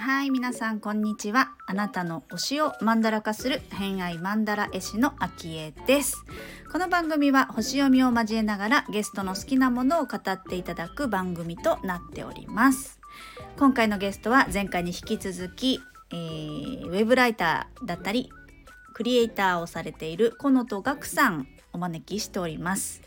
[0.00, 1.54] はい皆さんこんにちは。
[1.66, 6.24] あなたの推しをマンダラ化する偏愛マンダラ絵師のあきえです。
[6.70, 13.00] この番組は星読みを交えながらゲストの好きなものを語っていただく番組となっております。
[13.58, 18.30] 今回のゲストは前回に引き続き、えー、ウェブライターだったり
[18.94, 21.46] クリエイターをされているこのとがくさん。
[21.78, 23.02] お招きしております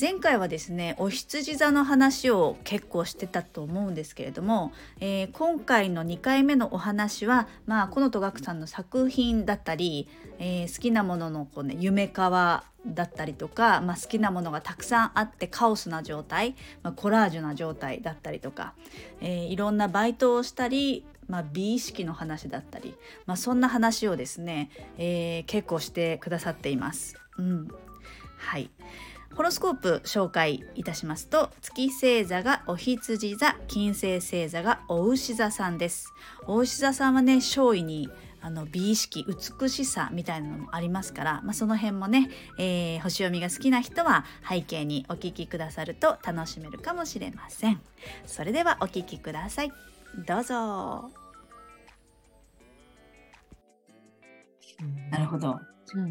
[0.00, 10.08] 前回はですねお羊座の話を結構してたと思うんですけれども、えー、今回の2回目のお話はまあこのとがくさんの作品だったり、
[10.40, 18.74] えー、好きなもののこう、ね、夢川だったりとか、まあ、好きなものがたくさんあってカオスな状態、まあ、コラージュな状態だったりとか、
[19.20, 22.94] えー、いろんなバイトをしたりまあ、美意識の話だったり、
[23.26, 27.16] まあ、そんな話をですね、えー、結構してくださっています。
[27.38, 27.68] うん、
[28.36, 28.70] はい。
[29.34, 36.12] ホロスコープ紹介いたしますと月星座がお羊座金星星座がお牛座さんです。
[36.46, 38.08] お牛座さんはね勝意に
[38.40, 47.80] あの美意識美しさみたいなのもありますから、まあ、その辺もね、えー、星読みが好きな人は背景にお聞きくださると楽しめるかもしれません。
[48.24, 49.72] それではお聞きください。
[50.26, 51.10] どうぞ。
[55.10, 55.58] なるほど。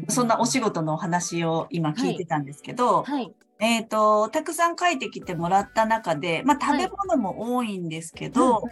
[0.08, 3.24] そんなお仕事のお話を今聞いてたんですけど、はい。
[3.24, 8.62] はい、えっ、ー、と、たくさん書いてきてもらった中で、まあ、食べ物も多いんですけど、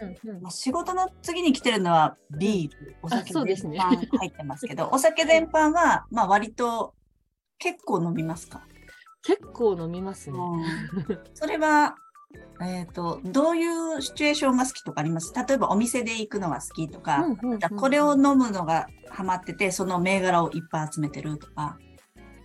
[0.41, 3.77] まあ、仕事の次に来てるのはビール、お酒全般
[4.17, 6.93] 入ってますけど、ね、 お酒全般は、まあ、割と
[7.57, 8.67] 結構飲みますか？
[9.23, 10.37] 結構飲みますね。
[11.33, 11.95] それは、
[12.61, 15.33] えっ、ー、と、どういうシチュエーションが好きとかあります？
[15.33, 21.77] 例えばお店で行くのが好きとか、うんうんうん、これを飲むのがハマってて、その銘柄をいっぱい集めてるとか。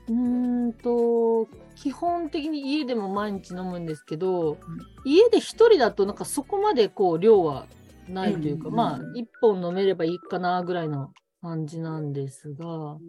[0.09, 4.59] うんと、基本的に家でも毎日飲むんですけど、うん、
[5.05, 7.67] 家で一人だとなんかそこまでこう量は
[8.09, 11.13] ないというか、うんうん、まあ一本飲めればいいかなぐらいの
[11.43, 13.01] 感じなんですが、うん、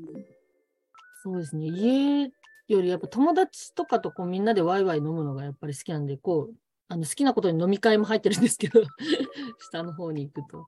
[1.24, 2.30] そうですね、家
[2.68, 6.54] よりやっぱ友達とかとこうみんなでワイワイ飲むのがやっぱり好きなんで、こう、
[6.92, 8.82] あの好きなことに飲み会も入ってるんですけど
[9.72, 10.68] 下の方に行くと。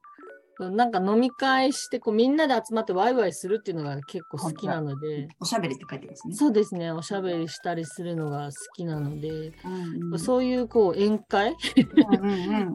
[0.59, 5.28] なんか飲み会してこうみんなで集まってワイワイするっていうのが結構好きなので。
[5.39, 6.35] おしゃべりって書いてますね。
[6.35, 6.91] そうですね。
[6.91, 11.56] おしゃべりしたりするのが好きなので、うんうん、そういうこう宴会？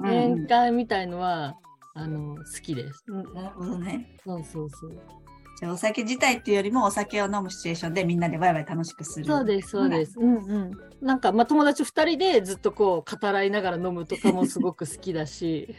[0.02, 1.56] 宴会みたいのは
[1.94, 3.04] あの好きです。
[3.08, 4.16] なるほどね。
[4.24, 5.00] そうそうそう。
[5.58, 9.26] じゃあお酒自体っていうよりもお酒を飲むシチュエーションでみんなでワイワイ楽しくする。
[9.26, 10.14] そうです、そうです。
[10.16, 10.70] うんうん。
[11.00, 15.74] なんかまあ友達2人でずっとこう語らいながら飲むとかもすごく好きだし。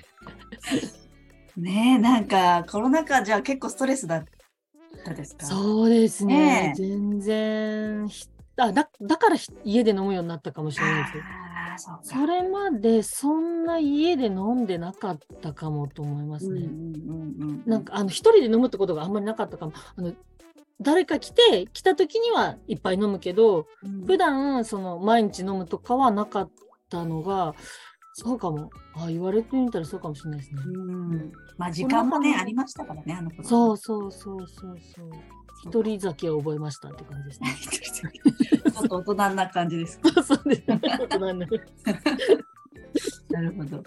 [1.56, 4.26] ねえ、なんかコロナ禍じゃ結構ストレスだっ
[5.06, 5.46] たですか？
[5.46, 6.74] そうですね。
[6.74, 8.08] ね全然
[8.58, 11.14] あだだから家で飲むようになったかもしれないです。
[11.80, 16.70] そそれまでそんな家で飲んでなかったかもと思いますね。
[17.66, 19.74] なんかあの一人で飲むってことがあんまりなかったかも。
[19.96, 20.14] あの
[20.82, 26.52] 誰か来て来た時にはいっぱい飲むけど、うん、普段その毎日飲むとかはなかっ
[26.90, 27.54] たのが
[28.20, 30.62] そうかもあ言われてみたらそうかもしれないですね。
[30.66, 33.44] うんまあ時間もねありましたからねあの頃。
[33.44, 35.10] そうそうそうそうそう。
[35.64, 38.12] 一人酒を覚えましたって感じですね。
[38.72, 40.00] ちょっと大人な感じです。
[40.24, 40.80] そうです、ね。
[40.82, 41.34] 大人な。
[43.30, 43.84] なるほど。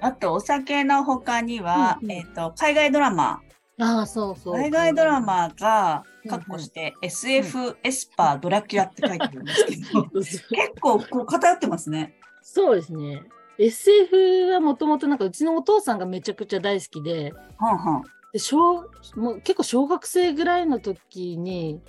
[0.00, 3.40] あとお酒のほかには、うんうん、えっ、ー、と海外ドラマ。
[3.78, 4.54] ああそうそう。
[4.54, 10.40] 海外ドラマが括弧して、うんうん、SF、エスパー、ドラキュラって書いてるんですけど、 結
[10.80, 12.14] 構こう偏ってますね。
[12.42, 13.22] そうですね。
[13.58, 18.02] SF はもともとなんかうちのお父さんがめちゃくちゃ大好きで、はんはん。
[18.32, 18.82] で小
[19.16, 21.80] もう結構小学生ぐらいの時に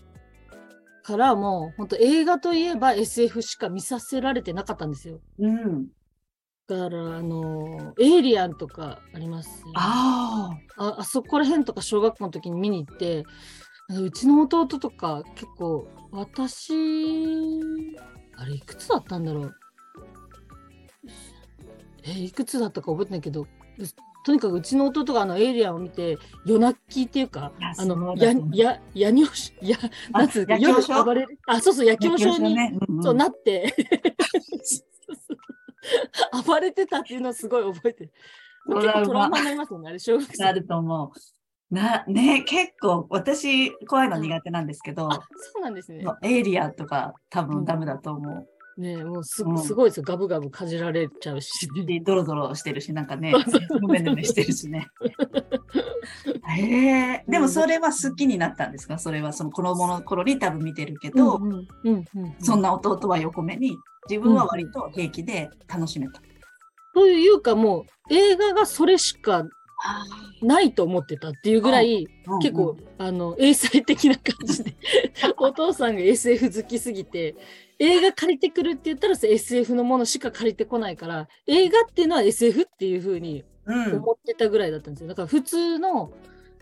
[1.04, 5.20] からもう本当映画といえば SF しか見させられてなかったんですよ。
[5.40, 5.88] うん、
[6.68, 13.24] だからあのエイリアンとかあります、ね、あああそこら辺とか小学校の時に見に行って
[13.90, 16.74] うちの弟とか結構私
[18.36, 19.56] あれいくつだったんだろう
[22.07, 23.48] えいくつだったか覚えてないけど
[24.25, 29.77] とにかくうちの弟があのエイリアンを見て夜泣きっていうかあのやややにょしや
[30.12, 33.74] なんつうか夜暴れるあそうそう夜狂症に、ねうんうん、そうなって
[36.45, 38.12] 暴れてたっていうのをすごい覚えてる。
[38.68, 40.44] 結構トラウマになりますよね、あれ、小学生。
[40.44, 41.13] なると思
[41.71, 41.74] う。
[41.74, 45.19] な、ね、結構、私、怖いの苦手なんですけど、うん、そ
[45.60, 46.03] うなんですね。
[46.24, 48.48] エイリアンとか多分ダメだと思う。
[48.77, 52.00] ねもうすすごいですよ、ガブガブかじられちゃうし、ね。
[52.00, 53.33] ドロドロしてるし、なんかね、
[53.81, 54.88] ぬめぬめしてるしね。
[56.50, 56.62] へ
[57.18, 58.97] えでもそれは好きになったんですか？
[59.00, 61.39] それはその子供の頃に多分見てるけど、
[62.39, 63.75] そんな弟は横目に、
[64.09, 66.21] 自分は割と平気で楽しめた。
[66.94, 69.44] というかもう映画がそれしか
[70.41, 72.07] ないと思ってたっていうぐらい、
[72.41, 74.75] 結構、あの英才的な感じで
[75.38, 77.35] お父さんが SF 好きすぎて
[77.79, 85.09] 映画借りてくるって言ったら SF のものしか借りてこないから映画っていうのは SF っていうふうに思ってたぐらいだったんですよ。
[85.09, 86.12] だから普通の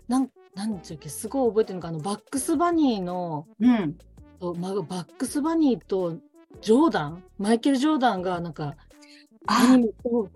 [0.08, 3.98] なんなんちゅうっけすごい覚えてるのかあのバックスバニーの、うん。
[4.58, 6.18] ま、バックスバニーと
[6.60, 8.76] ジョーダンマイケル・ジョーダンがなんか
[9.46, 10.30] アニメと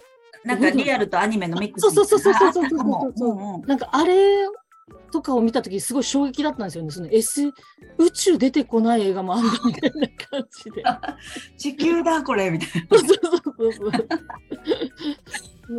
[0.45, 4.47] なんかリアルとアニメのミックスそうそうそうそうそうそうそうなんかあれ
[5.13, 6.91] とかを見た時すごい衝撃だったんですよね。
[6.91, 7.53] その S
[7.99, 10.83] 宇宙出てこない映画もあんだみたいな感じで。
[11.57, 12.99] 地球だこれみたいな。
[12.99, 13.19] そうそう
[13.57, 13.91] そうそう。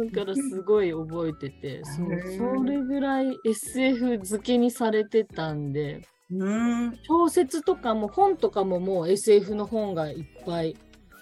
[0.05, 10.77] だからすごい覚えてて、そうそれぐらい SF 付けにされてたんで、うん小説とかも本とかももう SF の本がいっぱい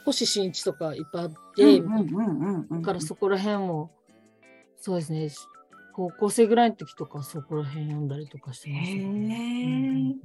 [0.06, 3.92] 星新一とかいっぱいあって、だからそこら辺も
[4.78, 5.30] そうですね
[5.94, 10.16] 高校生ぐらいの時とかそこら辺読んだりとかしてましたね。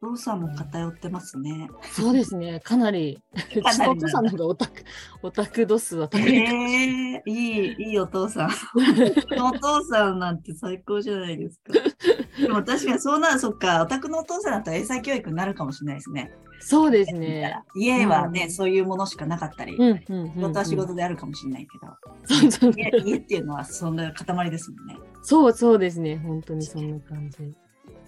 [0.00, 1.68] お父さんも偏ってますね。
[1.92, 3.18] そうですね、かなり。
[3.62, 4.84] かなりお父さんなんかオタク、
[5.22, 6.36] オタク度数は高い。
[6.36, 8.48] えー、いい、いいお父さん。
[9.42, 11.72] お父さんなんて最高じゃないですか。
[12.40, 16.32] でも確かにそうなる、そっか、オタクのお父さんだったら英才教育になるかもしれないですね。
[16.60, 17.56] そうですね。
[17.76, 24.96] 家はね、うん、そういうものしかなかったり、仕事は仕事であるかもしれないけど、家っていうのはそんな塊ですもんね。
[25.22, 27.54] そうそうですね、本当にそんな感じ。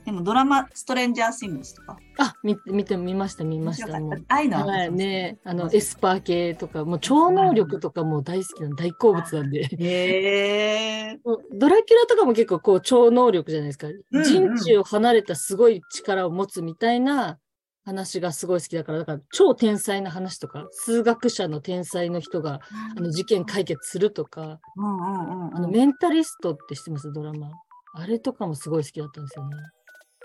[0.05, 1.99] でもドラマ、ストレンジャーシングスとか。
[2.19, 4.00] あ、見見て、見ました、見ました。
[4.00, 9.69] もうあいのはい、ね、あの、エスパー系とか、もう超能力とかも大好きな大好物なんで。
[9.79, 11.19] へ
[11.52, 13.88] ドラキュラとかも結構こう超能力じゃないですか。
[14.25, 17.38] 人知を離れたすごい力を持つみたいな
[17.85, 22.61] 話がすごい好きだから、だから超天才な話とか、数学者の天才の人が、
[22.96, 27.12] あの事件解決するとか、あのメンタリストって知ってます？
[27.12, 27.50] ドラマ。
[27.93, 29.56] あれとかもすごい好きだったんですよね。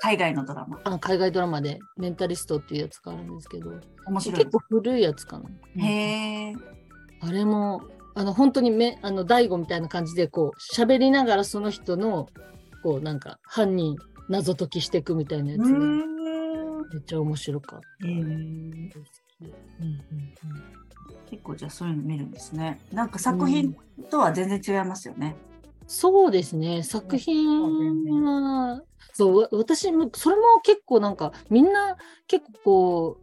[0.05, 0.79] 海外のドラマ。
[0.83, 3.71] あ海外ドラマでメンタリストっていうやつがあるんですけど、
[4.05, 5.49] 面白い結構古いやつかな。
[5.83, 6.55] へえ。
[7.21, 7.81] あれも、
[8.13, 12.27] あの本当にめあの大悟みたいな感じでこう喋りながらその人の
[12.83, 13.97] こうなんか犯人
[14.29, 18.07] 謎解きしていくみたいなやつでめっちゃ面白かった。
[18.07, 18.23] へえ。
[21.31, 22.79] 結構じゃあそういうの見るんですね。
[22.91, 23.75] なんか作品
[24.11, 25.35] とは全然違いますよね。
[25.87, 26.83] そうですね。
[26.83, 28.81] 作品は、
[29.13, 31.95] そう私もそれも結構なんかみんな
[32.27, 33.17] 結構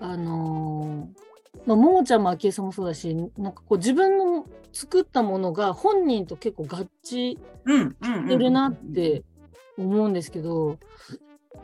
[0.00, 7.38] あのー、まあ、ももちゃんも昭恵さんもそうだしなんかこう自分の作ったものが本人と結構合致し
[8.28, 9.22] てるなって
[9.78, 10.78] 思うんですけど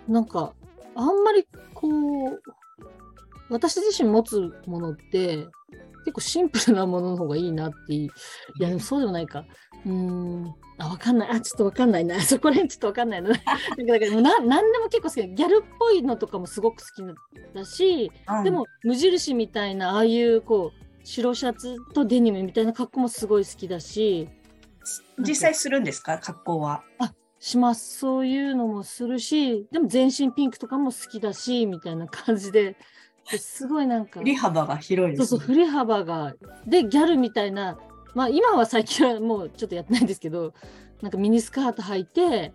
[0.06, 0.54] なんか
[0.94, 1.88] あんまりこ
[2.28, 2.42] う
[3.50, 5.46] 私自身持つものって
[6.04, 8.08] 結構シンプルなものの方がいいなってい
[8.60, 9.44] やでもそうでもないか
[9.86, 11.30] うんあ、わかんない。
[11.30, 12.20] あ、ちょっとわかんないな。
[12.22, 13.30] そこら辺ちょっとわかんないな。
[13.30, 13.44] だか
[13.76, 24.28] らな何でも結構好きギャルっぽいのとかもすごく好きだし、うん、でも無印みたいな、ああいうこう、白シャツとデニムみたいな格好もすごい好きだし。
[25.18, 26.18] 実際するんですか？
[26.18, 26.82] 格好は。
[26.98, 27.98] あ、します。
[27.98, 32.76] そういうのもするし、でも全身ピンクとかも好きだし、みたいな感じで。
[33.38, 34.18] すごいなんか。
[34.18, 36.34] 振り幅が広いです、ね、そうそう、振り幅が。
[36.66, 37.78] で、ギャルみたいな
[38.14, 40.54] まあ今は最近はもうちょっとやってないんですけど
[41.00, 42.52] なんかミニスカート履いて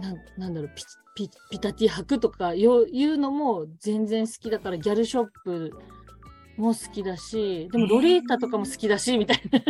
[0.00, 5.72] ななんだろうピピピタティ履くとかいうのも全然好きだからギャルショップ
[6.56, 9.60] も好きだしでもロリータとかも好きだし、みたいな。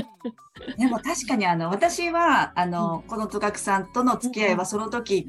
[0.77, 5.29] でも確かにあの私はあの、うん、コノトガクさんとの付き合いはその時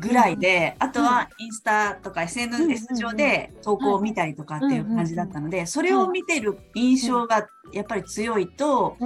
[0.00, 8.96] ぐらいで、あとはインスタとか SNS 上で投稿を見たりとかっていう感じだったので、それを見てる印象がやっぱり強いと、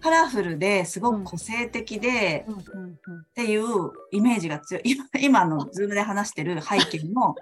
[0.00, 3.64] カラフルですごく個性的で、っていう
[4.12, 4.82] イメージが強い。
[4.84, 7.34] 今、今のズームで話してる背景も、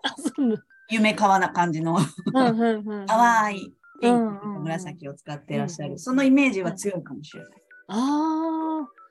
[0.90, 5.98] 夢かわな感じのかわいいピンク紫を使っていらっしゃる。
[5.98, 7.50] そのイメージは強いかもしれない。
[7.88, 9.01] ああ。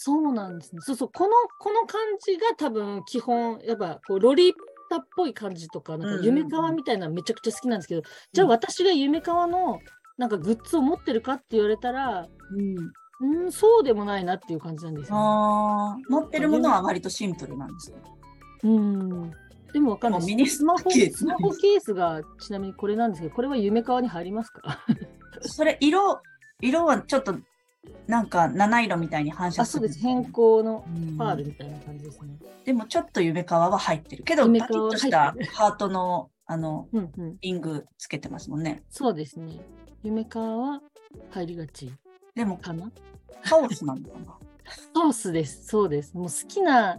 [0.00, 0.80] そうなんですね。
[0.82, 4.54] そうそう、この、この感じが多分基本、やっぱこうロリー
[4.88, 8.02] タっぽい感じとか、なんか夢川みたいなめちゃくちゃ好きなんですけど、
[8.32, 9.80] じゃあ私が夢川の
[10.16, 12.28] なんかグッズを持ってるかって言われたら、
[13.20, 17.98] うん、うんそうでもないなっていう感じなんですよ、ね、あ持ってるものは割とシンプルなんですか
[18.64, 19.30] うん。
[19.72, 20.24] でもわかんない。
[20.24, 24.84] ミニスマホスマホケースがちなみにこれなんですけど、これは夢川に入りますか？
[25.42, 26.20] それ色、
[26.60, 27.34] 色はちょっと
[28.06, 29.80] なんか七色みたいに反射する。
[29.80, 30.00] そうです。
[30.00, 30.84] 変更の
[31.16, 32.38] パールみたいな感じですね。
[32.64, 38.82] でもちょっと夢川は入ってるけど、パキッとしたハートのあの、うんうん、リングつけてますもんね。
[38.88, 39.60] そうですね。
[40.02, 40.80] 夢川は
[41.30, 41.92] 入りがち。
[42.34, 42.90] でも、かな？
[43.42, 44.38] カオスなのかな
[44.94, 45.66] カオスです。
[45.66, 46.14] そうです。
[46.16, 46.98] もう好きな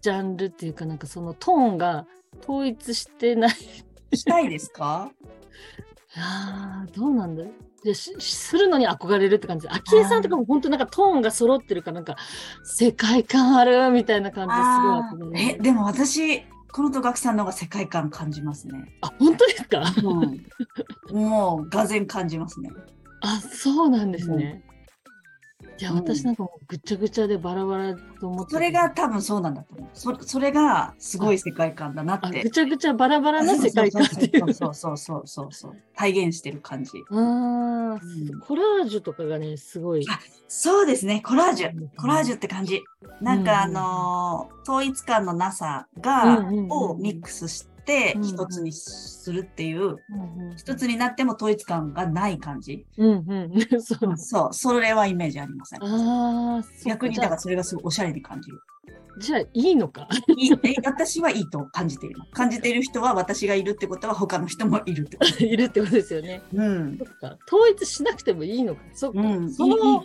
[0.00, 2.06] ジャンルっていうか、なんかそのトーンが
[2.42, 5.10] 統一してないしたいですか？
[6.16, 7.44] ああ、どうなんだ
[7.92, 12.16] しするのに憧れるって感じで、昭恵さんとかも本当なんかトーンが揃ってるかなんか
[12.62, 14.80] 世界観あるみたいな感じです
[15.20, 18.90] ごいえ、でも私、この戸学さんの方が世界観感じますね。
[19.02, 19.82] あ、本当ですか、
[21.12, 22.70] うん、もう、がぜん感じますね。
[23.20, 24.62] あ、そうなんですね。
[25.78, 29.88] いや、私なんかもうぐちゃぐちゃでバラバラと思ってそれが多分そうなんだと思う。
[29.92, 32.42] そそれがすごい世界観だなって。
[32.42, 34.54] ぐちゃぐちゃバラバラな世界観っていう。
[34.54, 35.76] そうそうそうそうそう。
[35.96, 36.92] 体現してる感じ。
[37.10, 40.06] ああ、うん、コラージュとかがね、すごい。
[40.08, 41.20] あ、そうですね。
[41.24, 41.88] コラージュ。
[41.96, 42.82] コラージュって感じ。
[43.20, 49.98] なんかあのー、統一感のなさが、をミックスして、って一つにするっていう、
[50.56, 52.86] 一つになっても統一感がない感じ。
[52.96, 55.80] うんうん、 そうそう、それはイメージありません。
[55.82, 58.60] あ逆にだからそれがすごいおしゃれに感じる。
[59.18, 60.50] じゃあいいのかいい
[60.84, 62.20] 私はいいと感じている。
[62.32, 66.42] 感じている人は私がいるってことは他の人もいるってこと いるってことですよね。
[66.52, 66.98] うん。
[67.46, 68.82] 統一しなくてもいいのか。
[68.94, 69.20] そっか。
[69.20, 70.04] うん、その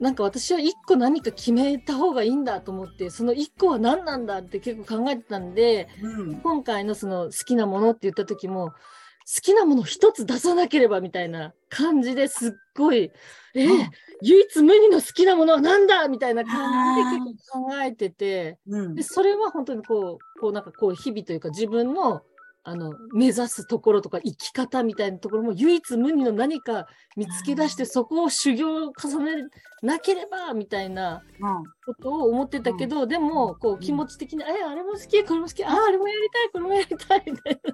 [0.00, 13.12] なんか私は1個何か決めた方がいいんだと思ってその1個は何なんだって結構考えてたんで、うん、今回のその好きなものって言った時も好きなもの1つ出さなければみたいな感じですっごい
[13.54, 13.88] えー、
[14.22, 22.22] 唯一無二の好きなものは何だみたいな感じで結構考えてて、うん、でそれは本当にこうこうなんかこう日々というか自分の
[22.62, 26.86] あの目指すところとか生き方みたいなところも唯一無二の何か
[27.16, 29.48] 見つけ出してそこを修行を重ね
[29.82, 31.22] なければみたいな
[31.86, 37.72] ことを思ってたけど、でもこう気持ち的に「えあれも好きこれも好きああれもやりたいこれもやりたい」みたいな。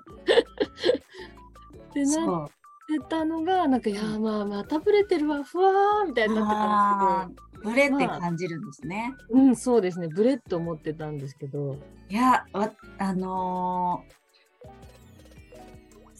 [1.89, 7.47] ってなってたのがなんか「いやまあまたブレてるわふわー」みたいになってたんですけど。
[7.63, 9.15] ブレって感じるんですね。
[9.31, 10.09] まあ、うん、そうですね。
[10.09, 11.79] ブレって思ってたんですけど。
[12.09, 14.26] いや、あのー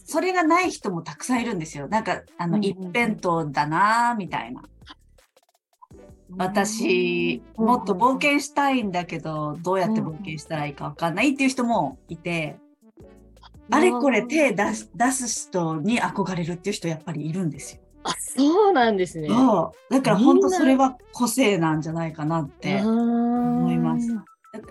[0.07, 1.89] それがない人もたくさんいるんですよ。
[1.89, 4.63] なんか、あの、一辺倒だなみたいな。
[6.37, 12.57] 私、もっと冒険したいんだけど、どうやって冒険したらいいかわかんないっていう人もいて、
[13.69, 17.81] あれこれ手出す出す人に憧れるっていう人やっぱりいるんですよ。
[18.03, 19.27] あ、そうなんですね。
[19.27, 19.93] そう。
[19.93, 24.07] だから本当それは個性なんじゃないかなって思います。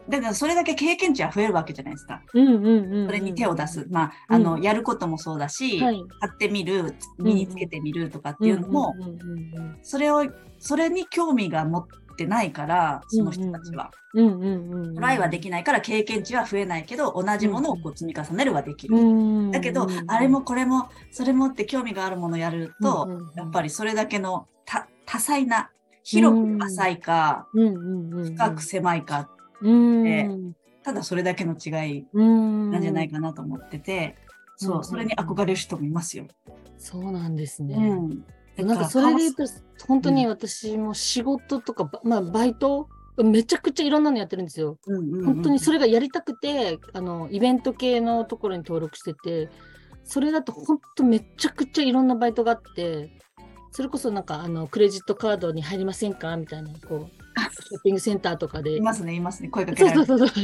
[0.08, 2.22] だからそれだけ経験値は増えるわけじゃないですか。
[2.32, 3.86] それに手を出す。
[3.90, 8.94] まあ、あの、うん、やることもそうだし、はい、買ってみる、身につけてみるとかっていうのも、
[9.82, 10.24] それを、
[10.58, 13.90] それに興味が持ってないから、その人たちは。
[14.14, 18.96] トライはできないから経験値は増えないけど、同じものをこう積み重ねるはできる。
[19.50, 24.46] だけど、あれもこれも、それもって興味があるものをやると、やっぱりそれだけの
[25.04, 25.70] 多彩な、
[26.02, 29.28] 広く浅いか、深く狭いか
[29.62, 30.30] で、
[30.82, 34.16] ただそれだけの違いなんじゃないかなと思ってて、
[34.56, 36.26] そう、それに憧れる人もいますよ。
[36.78, 37.74] そうなんですね。
[38.58, 39.44] うん、なんかそれで言うと、
[39.86, 42.88] 本当に私も仕事とか、まあバイト
[43.22, 44.78] めちゃくちゃいろんなのやってるんですよ。
[44.86, 49.48] 本当にそれがやりたくて、あの、イベント系のところに登録してて、
[50.04, 53.10] それだと本当めちゃくちゃいろんなバイトがあって、
[53.72, 56.36] それこそなんかあのクレジットカードに入りませんか？
[56.36, 58.76] みたいなこうショッピングセンターとかで。
[58.76, 59.48] いますね、いますね。
[59.48, 60.06] 声かけられる。
[60.06, 60.40] そうそうそ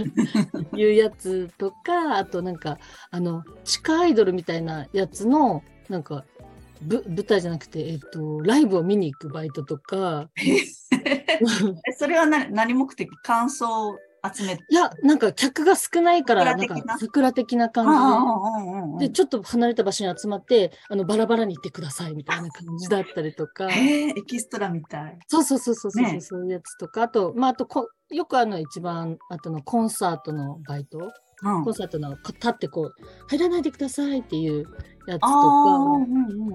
[0.73, 0.79] う。
[0.79, 2.79] いうやつとか、あとなんか、
[3.11, 6.25] あの、地下アイドルみたいなやつの、なんか、
[6.83, 10.29] ぶ舞台じゃなくて、えっと、ライブを見に行くバイトとか。
[11.97, 13.09] それは何何目的？
[13.23, 13.97] 感想
[14.35, 17.87] 集めいや、なんか客が少ないから、なんか桜的な感
[18.99, 23.69] じで、で、ちょっと離れた場所に集まって、あの、バラバラに行ってくださいみたいな感じだったりとか。
[23.69, 25.19] へエキストラみたい。
[25.27, 31.13] そうそうそうそうそう、ね、そういうやつとか、あと、まあ、あとこ、よくあの、一番、あとのコンサートのバイト。
[31.45, 32.95] うん、コンサートの立ってこう
[33.29, 34.65] 入らないでくださいっていう
[35.09, 35.29] やつとか、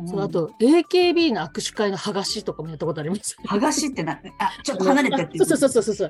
[0.06, 3.36] そうあと AKB の握手会の剥がしとかもやったことあります。
[3.46, 6.10] 剥がしってな、あちょっと離れてってそうそうそうそうそう。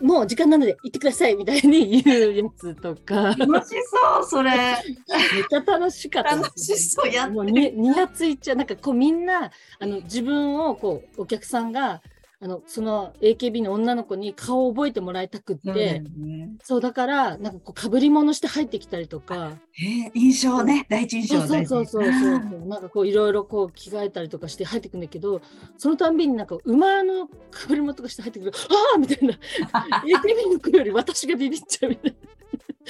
[0.00, 3.34] もう時間なので行ってくださいみたいに言うやつとか。
[3.36, 4.50] 楽しそう、それ。
[4.50, 8.56] めっちゃ楽しかった、楽しそうやもうに、にやついちゃう。
[8.56, 12.02] なんかこうみんな、あの、自分をこう、お客さんが、
[12.42, 20.86] あのその AKB の女の子に顔を覚えてもらいたくって、ね、そうだからなんかこうかぶり物して入ってきたりとか、えー、印象ね。
[20.88, 22.66] 第一印象そうそうそうそうそう。
[22.66, 25.42] なんかこういろいろこう着替えたりとかして入ってくんだけど
[25.76, 29.34] そのたんびになんか馬のかぶり物とかして入ってくるああみたいな。
[30.00, 32.39] AKB の子より私がビビっちゃうみたいな。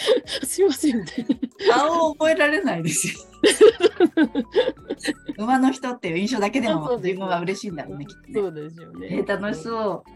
[0.45, 1.26] すいませんみたい
[1.69, 1.75] な。
[1.75, 3.14] 顔を覚えられないですよ。
[5.38, 8.35] 馬の人っていう印象だけでも自分は嬉しいんだろうね、きっと、ね。
[8.35, 9.09] そうですよね。
[9.11, 10.11] えー、楽しそう。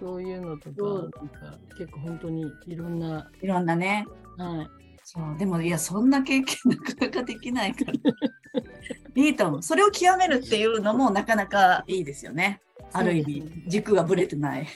[0.00, 3.30] そういうのとか、なんか結構本当にいろんな。
[3.42, 4.06] いろんなね。
[4.36, 4.78] はい。
[5.10, 7.94] そうでもいやそんな経験なかなかできないから
[9.16, 12.60] いいと思うそれを極めるっていうのもなかなかいいですよね
[12.92, 14.66] ある意味軸がぶれてない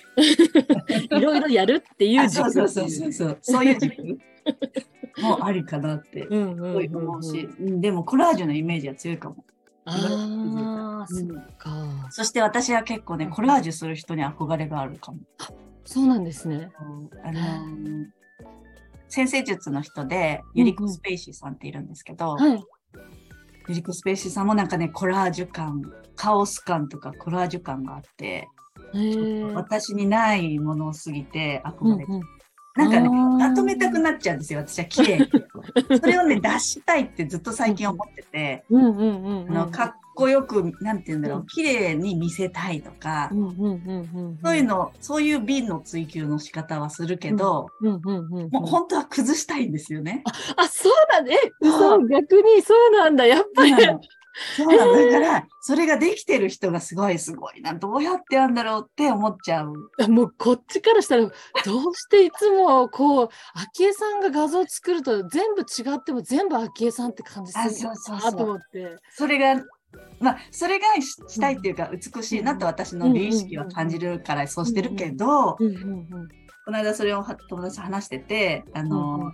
[1.10, 4.18] いろいろやるっていう軸そうそうそうそうそういう軸
[5.18, 9.44] もありかなって思うし、でもコラージュのイメージは強いかも。
[9.84, 12.08] ああ、そっか。
[12.10, 15.18] そして私は結構ね、コラージュする人に憧れがあるかも。
[15.84, 16.70] そうなんですね。
[17.24, 18.06] あのー、
[19.08, 22.64] 占星術の人で、ユリコ・スペイシーさんっているんですけど、はい、
[23.68, 25.82] ユリコ・スペイシーさんもなんかね、コラージュ感、
[26.14, 28.48] カオス感とかコラージュ感があって、
[29.54, 32.22] 私にないものすぎて憧れて、うんうん
[32.74, 35.28] なんかね、まとめたくなっちゃうんですよ、私は綺麗
[36.00, 38.64] それをね、出したいってずっと最近思ってて、
[39.70, 43.30] かっこよく、なんて言うんだろう、綺麗に見せたいとか、
[44.42, 50.22] そういうの、そういう美の追求の仕方はするけど、もう本当は崩したいんですよね。
[50.56, 51.36] あ、そうだね。
[51.60, 53.72] 嘘、逆にそうなんだ、やっぱり。
[54.56, 55.20] そうなんだ。
[55.20, 57.74] だから、それができてる人がすごいすごいな。
[57.74, 59.74] どうやってやんだろうって思っちゃう。
[60.08, 68.96] もうこっちからしたら、どうしていつもこう、昭恵さんが画像作ると全部違っても全部昭恵さんって感じするなと思って。
[69.10, 69.62] それが
[70.20, 79.32] まあ、それがしたいっていうか、美しいなと私の美意識は感じるからそうしてるけど、この間それを友達と話してて、あの、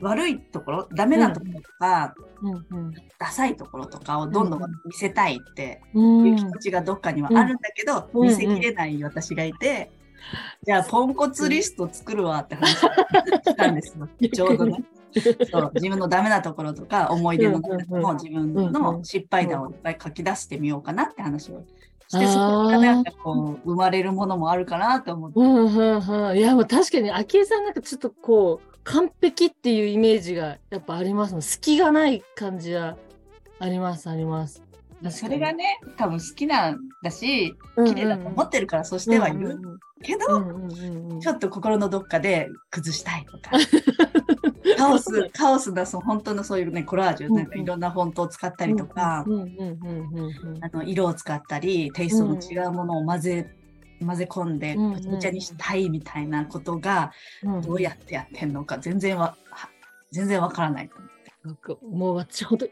[0.00, 9.90] 悪いところ、ダメなところとか、うんうん、ダサいところとかをどんどん見せたいっていう気持ちがどっかにはあるんだけど、見せきれない私がいて、
[10.64, 14.08] じゃあポンコツリスト作るわって話したんですよ。
[14.32, 14.84] ちょうどね。
[15.50, 15.70] そう。
[15.74, 21.64] 自分のダメなところとか思い出のも自分の失敗談をいっぱい書き出してみようかなって話を
[22.08, 25.40] してそこからなんかこう生まれるものもあるかなと思って。
[25.40, 32.96] うんうんうん、いやもう確かに昭恵さんなんかちょっとこう完璧っていうイメージがやっぱありますもん隙がない感じは
[33.58, 34.62] ありますあります。
[35.10, 39.58] それがね多分好きなんだし綺麗だと思ってるからそうしてはいる、
[40.02, 43.50] けど、ちょっと心のどっかで崩したいとか。
[44.76, 49.24] カオスカオスだそう本当のそういうねコラージュなんかいろんなフォントを使ったりとか
[50.84, 53.54] 色を使ったりテイストの違うものを混ぜ
[54.04, 57.12] 混ぜ込んでぐちゃぐちゃにしたいみたいなことが
[57.64, 59.36] どうやってやってんのか全然わ
[60.10, 61.16] 全然わからないと思って。
[61.88, 62.66] もう私本当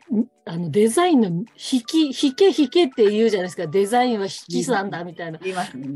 [0.46, 1.46] あのデザインの引
[1.87, 3.68] き引け引けって言うじゃないですか。
[3.68, 5.38] デザインは引き算だみたいな、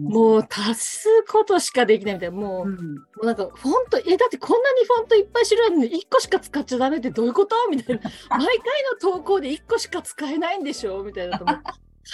[0.01, 2.37] もう足すことしかできないみたいな。
[2.37, 7.57] もううん、もうなんかフォントえだってこんなにフォントいっぱい知るのに1個しか使っちゃダメってどういうこと？
[7.69, 8.03] みたいな。
[8.31, 8.49] 毎回
[8.93, 11.03] の投稿で1個しか使えないんでしょ？
[11.03, 11.41] みたいな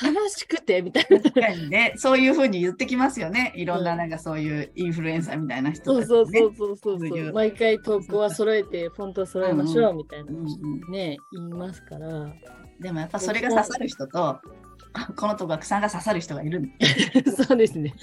[0.02, 1.20] 悲しくてみたいな。
[1.20, 3.52] 確かにね、そういうふうに言ってきますよね。
[3.56, 10.32] いろんななんかそういうインフルエンサーみたいな人、ね、そうそうそうそうそう毎回投稿は揃えて、フォント揃えましょうみたいな、
[10.90, 12.32] ね、言いますから。
[12.80, 14.40] でもやっぱそれが刺さる人と、
[15.16, 16.70] このと学さんが刺さる人がいる
[17.46, 17.94] そうですね。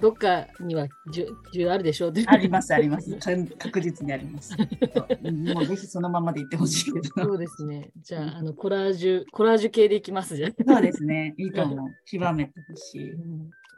[0.00, 1.26] どっかには需
[1.60, 3.14] 要あるでしょうありますあります。
[3.58, 4.56] 確実にあります。
[4.56, 7.24] もうぜひそのままで言ってほしいけど。
[7.24, 7.90] そうですね。
[7.96, 11.34] じゃあ、あのコラージュ、コラージュ系でいきますじゃそうですね。
[11.36, 11.88] いいと思う。
[12.06, 13.12] 極めてほしい。
[13.12, 13.16] う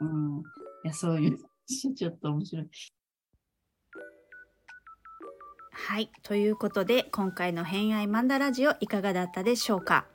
[0.05, 0.39] ん。
[0.85, 1.37] いや、そういう、
[1.95, 2.69] ちょっと面白い。
[5.71, 6.11] はい。
[6.23, 10.05] ということで、今回の偏愛マンダラジオいかがだったでしょうか？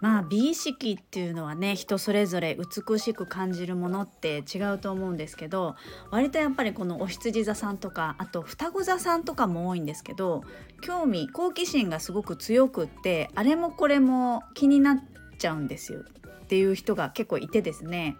[0.00, 5.76] まあ美意識っていうのはね人それぞれ美しく感じるものって違うと思うんですけど
[6.10, 10.42] 割とやっぱりこのお羊座さんとかあと双子座さんとかも多いんですけど
[10.82, 15.04] 興味好奇心がすごく強くってあれもこれも気になっ
[15.38, 18.16] ちゃうんですよっていう人が結構いてですね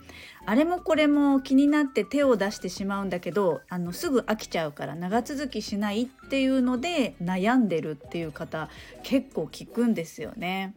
[0.46, 8.68] あれもこれも気になって手を出してしまうんだけどあのすぐ飽きちゃうから長続きしないっていうので悩んでるっていう方
[9.02, 10.74] 結構聞くんですよね。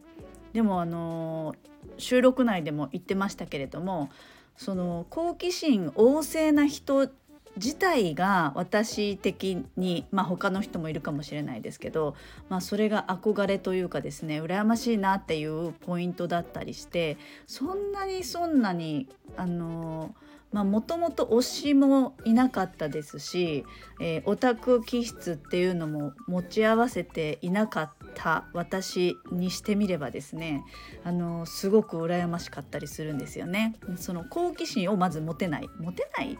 [0.54, 1.54] でもあの
[1.98, 4.08] 収録内でも言ってましたけれども
[4.56, 7.10] その好奇心旺盛な人
[7.56, 12.16] 自体が私的にまあ他の人もいるかもしれないですけど、
[12.48, 20.14] まあ、それが憧れというかですね羨ましいなっていうポイントだったりしてそんなにそんなにあの
[20.62, 23.64] もともと推しもいなかったですし、
[24.00, 30.62] えー、オタク気質っていうのも持ち合わせていなかった私にしてみればですね
[31.02, 33.74] あのすごく羨ましかったりするんですよね。
[33.96, 35.68] その好奇心をまず持てない。
[35.80, 36.38] 持てない？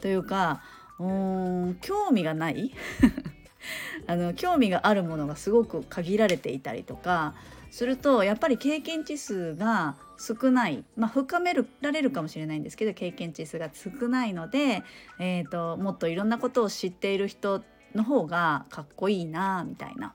[0.00, 0.62] というか
[0.98, 2.72] うーん興味がない？
[4.08, 7.34] あの興味があるものがすごく限られていたりとか
[7.70, 14.84] するとやっぱり経験値数が少ないまあ深められるかもしれないんですけど経験値数が少ないので、
[15.18, 20.14] えーと、もっといろんなことを知っている人の方がかっこいいなみたいな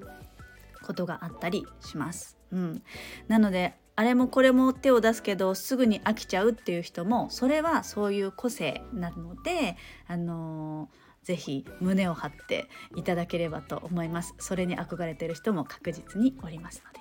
[0.82, 2.38] ことがあったりします。
[2.52, 2.82] うん、
[3.28, 9.76] なのであれもこれも手を出すけどすぐに飽きちゃうっていう人もそれはそういう個性なので
[10.08, 14.36] あのー、ぜひ胸を張っていただければと思います。
[14.40, 17.00] それに憧れてる人も確実におりますので。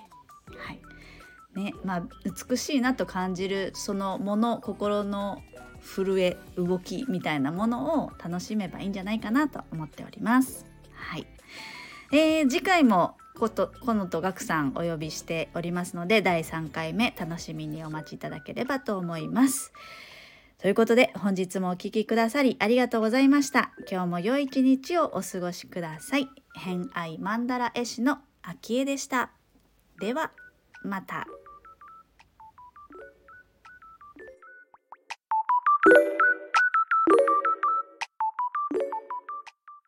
[0.59, 0.96] はい
[1.57, 2.03] ねまあ、
[2.49, 5.43] 美しいなと感じるそのもの心の
[5.81, 10.67] 震え動きみたいなものを楽しめばいいんじゃないかなと思っております。
[10.93, 11.27] はい、
[12.13, 19.73] えー、次回もことこのとがくさんお呼びしておりますので第3回目楽しみにお待ちいただければと思います。
[20.59, 23.73] ということで本日もお聴きくださりありがとうございました。
[23.91, 26.29] 今日も良い一日をお過ごしください。
[26.55, 29.31] 偏愛マンダラ絵師の秋江でした。
[30.01, 30.33] では。
[30.83, 31.27] また。
[35.87, 36.26] you